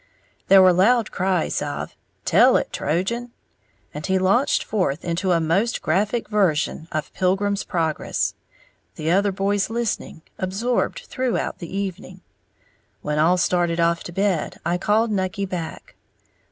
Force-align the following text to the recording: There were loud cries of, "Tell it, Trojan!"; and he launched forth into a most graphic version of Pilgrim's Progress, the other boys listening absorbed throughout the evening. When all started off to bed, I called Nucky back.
There 0.47 0.63
were 0.63 0.73
loud 0.73 1.11
cries 1.11 1.61
of, 1.61 1.95
"Tell 2.25 2.57
it, 2.57 2.73
Trojan!"; 2.73 3.33
and 3.93 4.03
he 4.03 4.17
launched 4.17 4.63
forth 4.63 5.05
into 5.05 5.31
a 5.31 5.39
most 5.39 5.83
graphic 5.83 6.27
version 6.27 6.87
of 6.91 7.13
Pilgrim's 7.13 7.63
Progress, 7.63 8.33
the 8.95 9.11
other 9.11 9.31
boys 9.31 9.69
listening 9.69 10.23
absorbed 10.39 11.01
throughout 11.05 11.59
the 11.59 11.69
evening. 11.77 12.21
When 13.03 13.19
all 13.19 13.37
started 13.37 13.79
off 13.79 14.03
to 14.05 14.11
bed, 14.11 14.57
I 14.65 14.79
called 14.79 15.11
Nucky 15.11 15.45
back. 15.45 15.93